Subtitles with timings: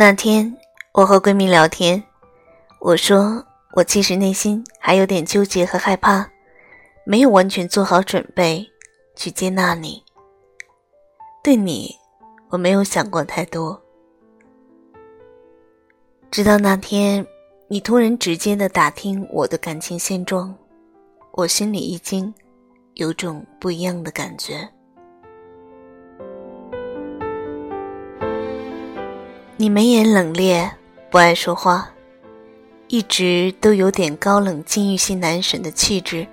[0.00, 0.56] 那天
[0.94, 2.02] 我和闺蜜聊天，
[2.78, 3.44] 我说
[3.74, 6.26] 我其实内心还有点纠结和害怕，
[7.04, 8.66] 没有完全做好准备
[9.14, 10.02] 去接纳你。
[11.44, 11.94] 对你，
[12.48, 13.78] 我没有想过太多。
[16.30, 17.26] 直到那天，
[17.68, 20.56] 你突然直接的打听我的感情现状，
[21.32, 22.32] 我心里一惊，
[22.94, 24.66] 有种不一样的感觉。
[29.60, 30.70] 你眉眼冷冽，
[31.10, 31.90] 不爱说话，
[32.88, 36.26] 一直都有点高冷禁欲系男神的气质。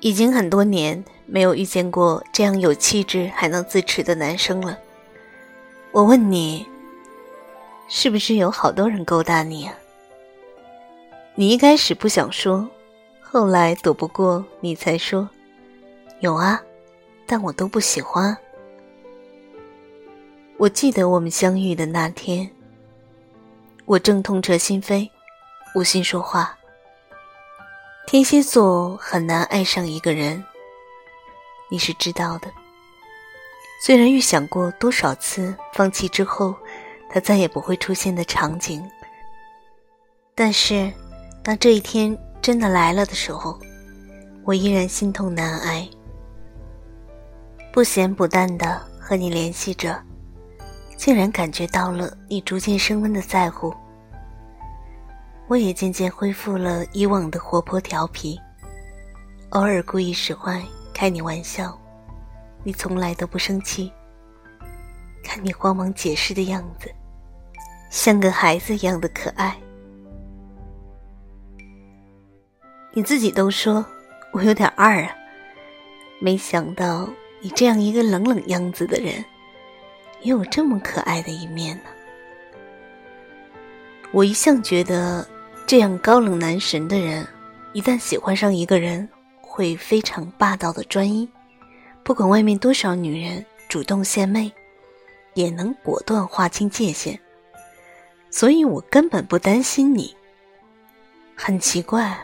[0.00, 4.78] 已经很多年没有遇见过这样有气质还能自持的男生了。
[5.92, 6.66] 我问你，
[7.86, 9.74] 是不是有好多人勾搭你啊？
[11.34, 12.66] 你一开始不想说，
[13.20, 15.28] 后来躲不过你才说，
[16.20, 16.62] 有啊，
[17.26, 18.34] 但我都不喜欢。
[20.60, 22.46] 我记得我们相遇的那天，
[23.86, 25.08] 我正痛彻心扉，
[25.74, 26.54] 无心说话。
[28.06, 30.44] 天蝎座很难爱上一个人，
[31.70, 32.48] 你是知道的。
[33.82, 36.54] 虽然预想过多少次放弃之后，
[37.08, 38.86] 他再也不会出现的场景，
[40.34, 40.92] 但是
[41.42, 43.58] 当这一天真的来了的时候，
[44.44, 45.88] 我依然心痛难挨，
[47.72, 49.98] 不咸不淡的和你联系着。
[51.00, 53.74] 竟然感觉到了你逐渐升温的在乎，
[55.48, 58.38] 我也渐渐恢复了以往的活泼调皮，
[59.52, 61.74] 偶尔故意使坏开你玩笑，
[62.62, 63.90] 你从来都不生气。
[65.24, 66.92] 看你慌忙解释的样子，
[67.88, 69.58] 像个孩子一样的可爱。
[72.92, 73.82] 你自己都说
[74.34, 75.16] 我有点二啊，
[76.20, 77.08] 没想到
[77.40, 79.24] 你这样一个冷冷样子的人。
[80.22, 81.84] 也有这么可爱的一面呢。
[84.12, 85.26] 我一向觉得，
[85.66, 87.26] 这样高冷男神的人，
[87.72, 89.08] 一旦喜欢上一个人，
[89.40, 91.28] 会非常霸道的专一，
[92.02, 94.52] 不管外面多少女人主动献媚，
[95.34, 97.18] 也能果断划清界限。
[98.30, 100.14] 所以我根本不担心你。
[101.36, 102.18] 很奇怪，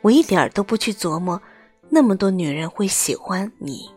[0.00, 1.40] 我一点都不去琢磨，
[1.88, 3.90] 那么多女人会喜欢你。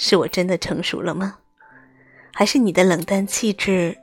[0.00, 1.38] 是我真的成熟了吗？
[2.32, 3.98] 还是你的冷淡气质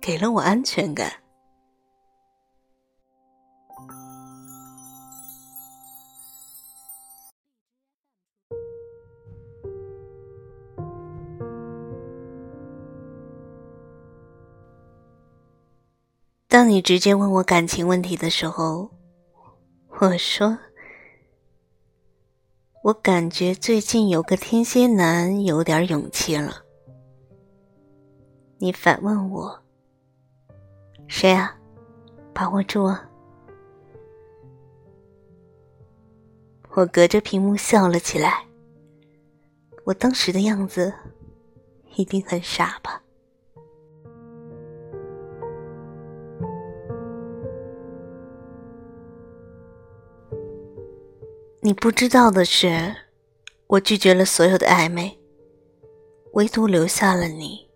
[0.00, 1.12] 给了我安全感？
[16.48, 18.90] 当你直接问我感情问题的时候，
[20.00, 20.58] 我说。
[22.86, 26.62] 我感觉最近有个天蝎男有点勇气了。
[28.58, 29.60] 你反问我
[31.08, 31.58] ：“谁啊？
[32.32, 33.10] 把握住啊！”
[36.76, 38.46] 我隔着屏幕笑了起来。
[39.82, 40.94] 我当时的样子
[41.96, 43.02] 一定很傻吧？
[51.66, 52.94] 你不知道的是，
[53.66, 55.18] 我拒绝了所有的暧昧，
[56.34, 57.68] 唯独留下了你。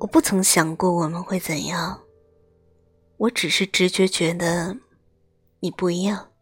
[0.00, 2.02] 我不曾想过我们会怎样，
[3.16, 4.76] 我只是直觉觉得
[5.60, 6.32] 你不一样。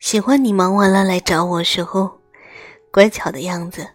[0.00, 2.18] 喜欢你忙完了来找我时候
[2.90, 3.90] 乖巧的样子，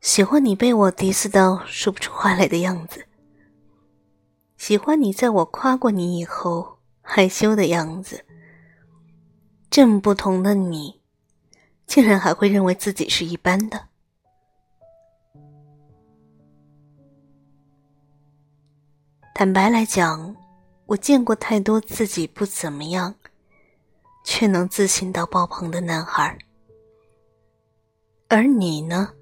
[0.00, 3.04] 喜欢你被我 diss 到说不出话来的样子。
[4.60, 8.26] 喜欢你在我夸过你以后害羞的样子。
[9.70, 11.00] 这么不同的你，
[11.86, 13.88] 竟然还会认为自己是一般的。
[19.34, 20.36] 坦白来讲，
[20.84, 23.14] 我见过太多自己不怎么样，
[24.26, 26.36] 却能自信到爆棚的男孩。
[28.28, 29.14] 而你呢，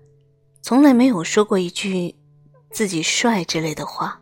[0.62, 2.17] 从来没有说过一句
[2.73, 4.20] 自己帅之类的话。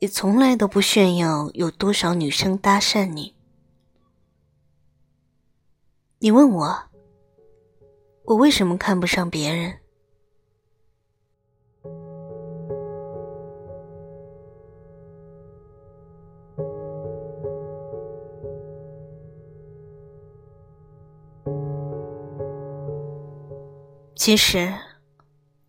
[0.00, 3.34] 也从来都不炫耀有多少女生搭讪你。
[6.20, 6.82] 你问我，
[8.24, 9.76] 我为什么看不上别人？
[24.14, 24.74] 其实，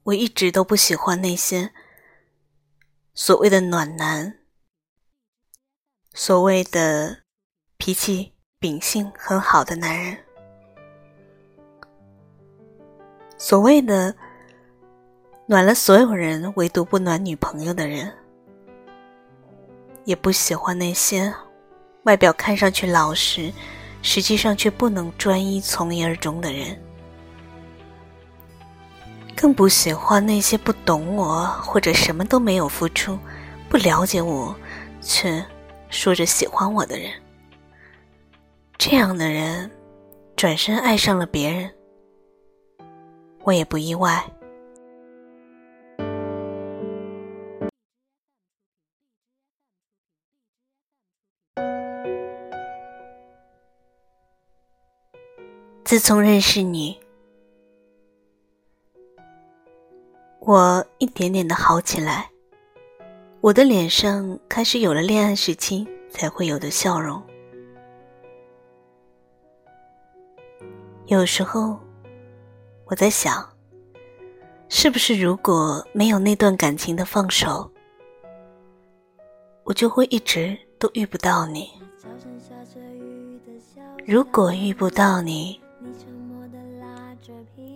[0.03, 1.73] 我一直都不喜欢那些。
[3.13, 4.39] 所谓的暖男，
[6.13, 7.23] 所谓的
[7.75, 10.17] 脾气秉性很好的男人。
[13.37, 14.15] 所谓的
[15.45, 18.09] 暖了所有人，唯独不暖女朋友的人，
[20.05, 21.33] 也不喜欢那些
[22.03, 23.51] 外表看上去老实，
[24.01, 26.81] 实际上却不能专一从一而终的人，
[29.41, 33.17] 更不喜欢那些不懂我或者什么都没有付出、
[33.67, 34.55] 不了解我
[35.01, 35.43] 却
[35.89, 37.11] 说着喜欢我的人。
[38.77, 39.71] 这样的人
[40.35, 41.71] 转身爱上了别人。
[43.43, 44.23] 我也不意外。
[55.83, 57.00] 自从认识你，
[60.41, 62.29] 我一点点的好起来，
[63.41, 67.21] 我的脸上开始有了恋爱时期才会有的笑容。
[71.05, 71.79] 有时候。
[72.85, 73.47] 我在想，
[74.67, 77.71] 是不是如果没有那段感情的放手，
[79.63, 81.69] 我就会一直都遇不到你。
[84.05, 85.61] 如果遇不到你，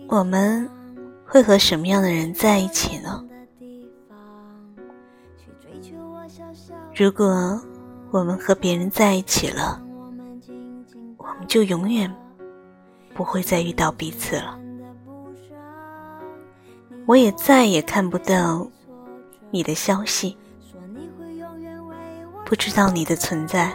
[0.06, 0.68] 我们
[1.26, 3.24] 会和什么样的人在一起呢？
[6.94, 7.60] 如果
[8.10, 9.82] 我们和别人在一起了，
[11.18, 12.10] 我们就永远
[13.12, 14.58] 不会再遇到彼此了。
[17.06, 18.66] 我也再也看不到
[19.50, 20.36] 你的消息，
[22.44, 23.72] 不知道你的存在。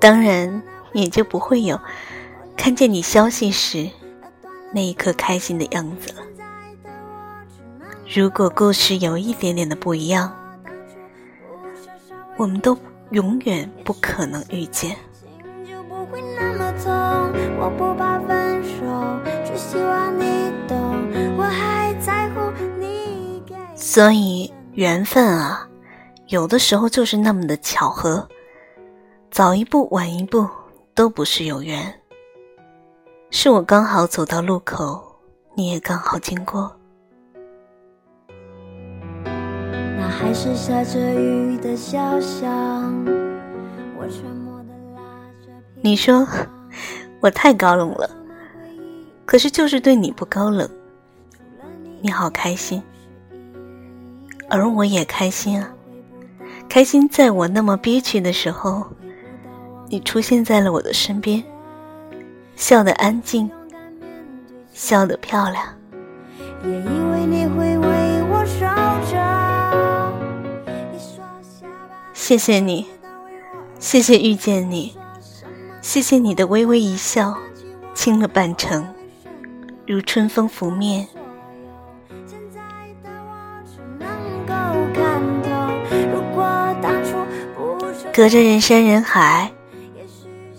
[0.00, 0.62] 当然，
[0.92, 1.78] 也就不会有
[2.56, 3.88] 看见你消息时
[4.72, 6.22] 那一刻开心的样子了。
[8.12, 10.34] 如果故事有一点点的不一样，
[12.36, 12.76] 我们都
[13.10, 14.96] 永远不可能遇见。
[23.74, 25.68] 所以缘分啊，
[26.28, 28.28] 有的时候就是那么的巧合，
[29.30, 30.48] 早一步晚一步
[30.98, 31.94] 都不是有缘，
[33.30, 35.00] 是我刚好走到路口，
[35.54, 36.76] 你也刚好经过。
[39.96, 42.50] 那还是下着雨的小巷，
[43.96, 45.00] 我沉默的拉
[45.46, 45.52] 着。
[45.82, 46.26] 你说。
[47.20, 48.10] 我太高冷了，
[49.24, 50.68] 可是就是对你不高冷，
[52.00, 52.82] 你好开心，
[54.48, 55.72] 而我也开心啊，
[56.68, 58.84] 开心在我那么憋屈的时候，
[59.90, 61.42] 你出现在了我的身边，
[62.56, 63.50] 笑得安静，
[64.72, 65.64] 笑得漂亮。
[72.12, 72.86] 谢谢你，
[73.78, 74.94] 谢谢遇见你。
[75.80, 77.34] 谢谢你的微微一笑，
[77.94, 78.86] 倾了半程，
[79.86, 81.08] 如春风拂面。
[88.12, 89.50] 隔着人山人海，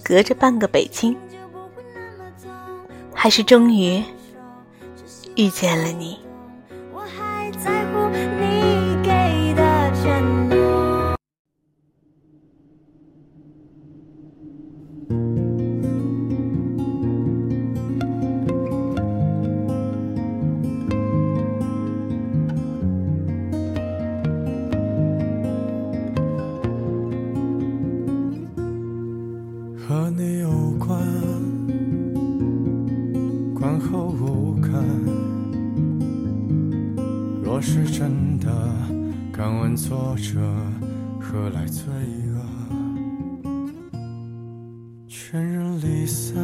[0.10, 1.16] 隔着半个北京，
[3.14, 4.04] 还是终于
[5.36, 6.18] 遇见了你。
[39.40, 40.38] 敢问作者
[41.18, 41.86] 何来罪
[42.28, 42.42] 恶？
[45.08, 46.36] 全人离散，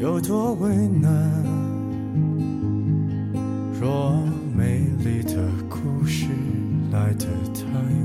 [0.00, 1.12] 有多为难？
[3.78, 4.18] 若
[4.56, 6.28] 美丽的故事
[6.90, 7.62] 来得太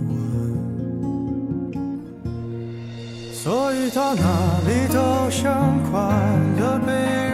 [0.09, 1.79] 晚，
[3.31, 6.01] 所以到哪里都像快
[6.59, 7.24] 乐被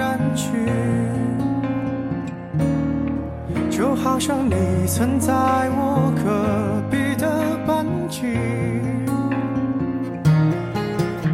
[5.02, 8.22] 存在我隔壁的班级，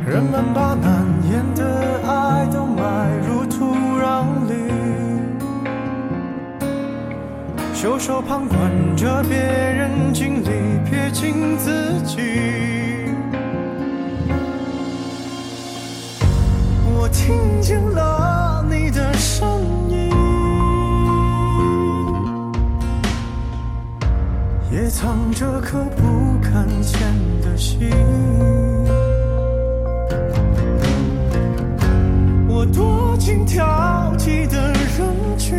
[0.06, 4.54] 人们把难言的爱都埋入土壤里，
[7.74, 12.67] 袖手旁观着别人经历，撇清自己。
[25.00, 27.00] 藏着颗不敢见
[27.44, 27.88] 的心。
[32.48, 33.64] 我躲进挑
[34.18, 35.56] 剔的人群，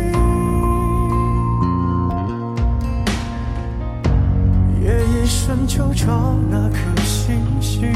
[4.83, 7.93] 夜夜深就找那颗星星。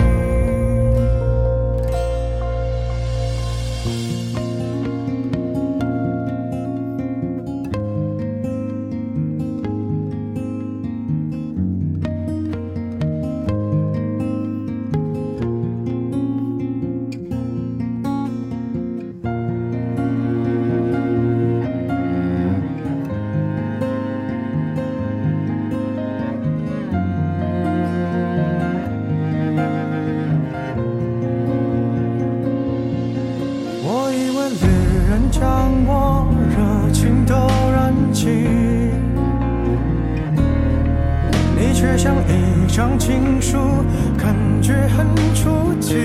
[45.83, 45.95] 出奇。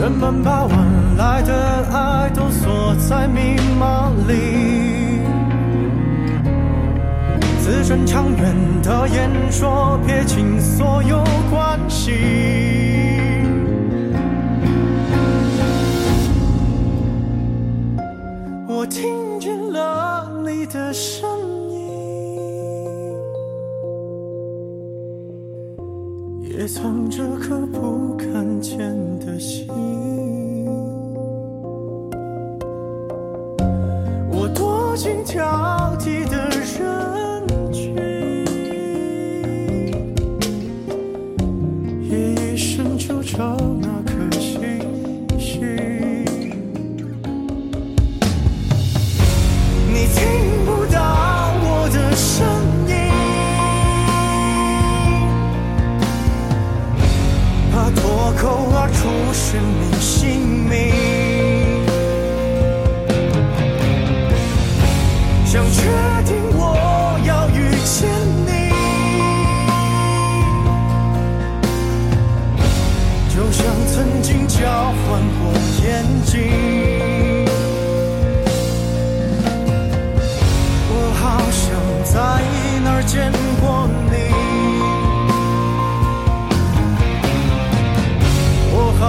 [0.00, 1.54] 人们把晚来的
[1.92, 5.20] 爱都锁在密码里，
[7.60, 12.12] 字正腔圆的演说撇清所有关系。
[18.68, 21.28] 我听见了你的声
[26.58, 28.78] 也藏着颗不敢见
[29.18, 29.68] 的心。
[34.30, 35.44] 我躲进挑
[73.96, 74.60] 曾经交
[74.92, 75.50] 换过
[75.82, 76.34] 眼睛。
[80.90, 81.64] 我好像
[82.04, 82.14] 在
[82.84, 84.14] 哪儿见过你，
[88.70, 89.02] 我好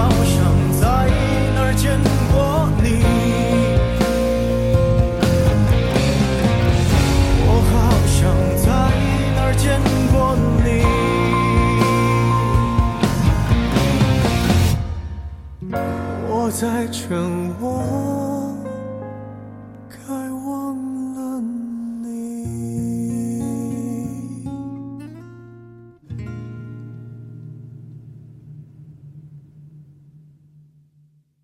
[17.09, 17.36] 你，我在沉默。